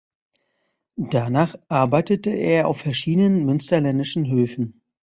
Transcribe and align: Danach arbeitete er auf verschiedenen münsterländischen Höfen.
Danach 0.97 1.53
arbeitete 1.67 2.31
er 2.31 2.67
auf 2.67 2.79
verschiedenen 2.79 3.45
münsterländischen 3.45 4.31
Höfen. 4.31 4.81